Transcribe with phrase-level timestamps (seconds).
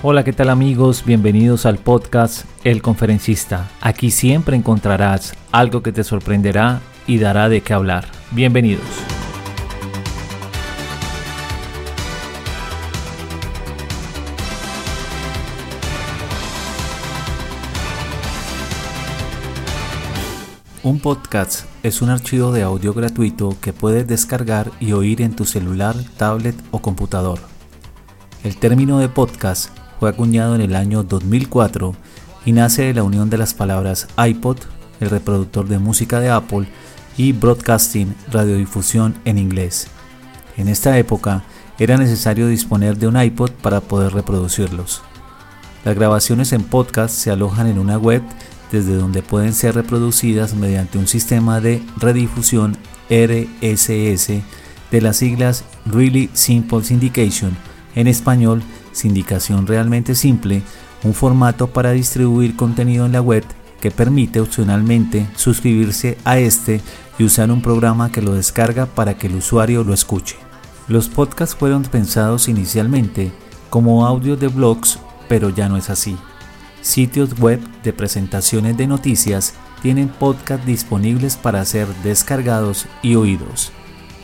[0.00, 1.02] Hola, ¿qué tal amigos?
[1.04, 3.68] Bienvenidos al podcast El Conferencista.
[3.80, 8.06] Aquí siempre encontrarás algo que te sorprenderá y dará de qué hablar.
[8.30, 8.84] Bienvenidos.
[20.84, 25.44] Un podcast es un archivo de audio gratuito que puedes descargar y oír en tu
[25.44, 27.40] celular, tablet o computador.
[28.44, 31.94] El término de podcast fue acuñado en el año 2004
[32.44, 34.58] y nace de la unión de las palabras iPod,
[35.00, 36.68] el reproductor de música de Apple,
[37.16, 39.88] y broadcasting, radiodifusión en inglés.
[40.56, 41.42] En esta época
[41.78, 45.02] era necesario disponer de un iPod para poder reproducirlos.
[45.84, 48.22] Las grabaciones en podcast se alojan en una web
[48.72, 52.76] desde donde pueden ser reproducidas mediante un sistema de redifusión
[53.08, 54.42] RSS
[54.90, 57.56] de las siglas Really Simple Syndication,
[57.94, 60.62] en español Sindicación Realmente Simple,
[61.04, 63.44] un formato para distribuir contenido en la web
[63.80, 66.80] que permite opcionalmente suscribirse a este
[67.18, 70.36] y usar un programa que lo descarga para que el usuario lo escuche.
[70.88, 73.30] Los podcasts fueron pensados inicialmente
[73.70, 76.16] como audios de blogs, pero ya no es así.
[76.80, 83.72] Sitios web de presentaciones de noticias tienen podcasts disponibles para ser descargados y oídos.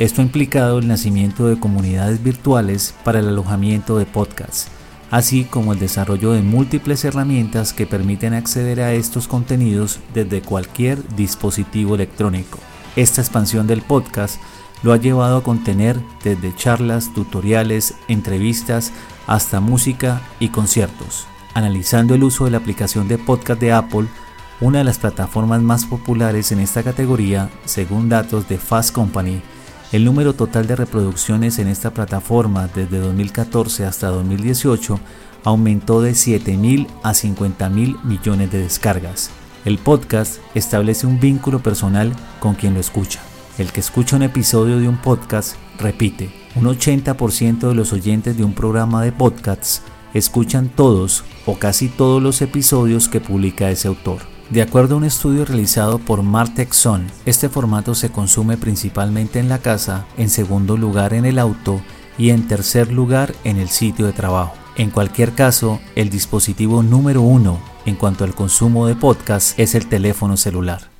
[0.00, 4.66] Esto ha implicado el nacimiento de comunidades virtuales para el alojamiento de podcasts,
[5.12, 11.06] así como el desarrollo de múltiples herramientas que permiten acceder a estos contenidos desde cualquier
[11.14, 12.58] dispositivo electrónico.
[12.96, 14.40] Esta expansión del podcast
[14.82, 18.92] lo ha llevado a contener desde charlas, tutoriales, entrevistas,
[19.28, 21.26] hasta música y conciertos.
[21.54, 24.08] Analizando el uso de la aplicación de podcast de Apple,
[24.60, 29.40] una de las plataformas más populares en esta categoría, según datos de Fast Company,
[29.94, 34.98] el número total de reproducciones en esta plataforma desde 2014 hasta 2018
[35.44, 39.30] aumentó de 7.000 a 50.000 millones de descargas.
[39.64, 43.20] El podcast establece un vínculo personal con quien lo escucha.
[43.56, 46.28] El que escucha un episodio de un podcast repite.
[46.56, 49.82] Un 80% de los oyentes de un programa de podcasts
[50.12, 54.33] escuchan todos o casi todos los episodios que publica ese autor.
[54.50, 59.58] De acuerdo a un estudio realizado por Martexon, este formato se consume principalmente en la
[59.58, 61.80] casa, en segundo lugar en el auto
[62.18, 64.54] y en tercer lugar en el sitio de trabajo.
[64.76, 69.86] En cualquier caso, el dispositivo número uno en cuanto al consumo de podcast es el
[69.86, 70.93] teléfono celular.